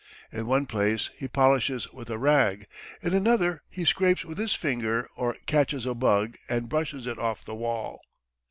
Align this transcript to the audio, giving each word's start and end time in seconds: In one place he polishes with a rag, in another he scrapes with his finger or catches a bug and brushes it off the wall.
In 0.31 0.47
one 0.47 0.65
place 0.65 1.11
he 1.15 1.27
polishes 1.27 1.87
with 1.93 2.09
a 2.09 2.17
rag, 2.17 2.65
in 3.03 3.13
another 3.13 3.61
he 3.69 3.85
scrapes 3.85 4.25
with 4.25 4.39
his 4.39 4.55
finger 4.55 5.07
or 5.15 5.35
catches 5.45 5.85
a 5.85 5.93
bug 5.93 6.37
and 6.49 6.67
brushes 6.67 7.05
it 7.05 7.19
off 7.19 7.45
the 7.45 7.53
wall. 7.53 8.01